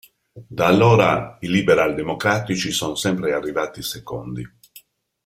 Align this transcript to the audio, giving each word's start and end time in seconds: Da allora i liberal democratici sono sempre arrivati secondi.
Da 0.49 0.65
allora 0.65 1.37
i 1.41 1.47
liberal 1.47 1.93
democratici 1.93 2.71
sono 2.71 2.95
sempre 2.95 3.33
arrivati 3.33 3.83
secondi. 3.83 4.43